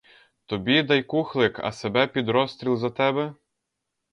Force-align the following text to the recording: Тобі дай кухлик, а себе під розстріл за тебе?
Тобі 0.45 0.81
дай 0.83 1.03
кухлик, 1.03 1.59
а 1.63 1.71
себе 1.71 2.07
під 2.07 2.29
розстріл 2.29 2.77
за 2.77 2.89
тебе? 2.89 3.35